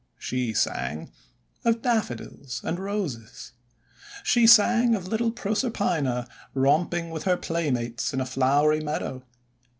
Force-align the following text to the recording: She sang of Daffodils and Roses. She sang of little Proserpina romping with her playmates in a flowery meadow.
She 0.17 0.53
sang 0.55 1.11
of 1.63 1.83
Daffodils 1.83 2.61
and 2.63 2.79
Roses. 2.79 3.51
She 4.23 4.47
sang 4.47 4.95
of 4.95 5.07
little 5.07 5.29
Proserpina 5.31 6.27
romping 6.55 7.11
with 7.11 7.25
her 7.25 7.37
playmates 7.37 8.11
in 8.11 8.19
a 8.19 8.25
flowery 8.25 8.79
meadow. 8.79 9.21